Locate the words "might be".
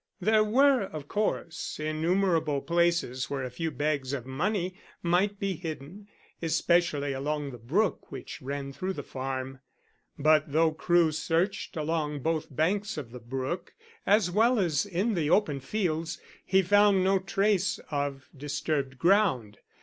5.03-5.53